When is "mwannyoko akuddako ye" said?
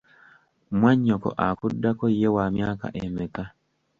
0.77-2.27